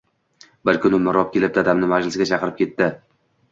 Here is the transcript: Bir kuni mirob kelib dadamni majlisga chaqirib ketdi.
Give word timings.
Bir 0.69 0.79
kuni 0.85 0.99
mirob 1.09 1.29
kelib 1.35 1.53
dadamni 1.59 1.91
majlisga 1.93 2.29
chaqirib 2.33 2.59
ketdi. 2.65 2.91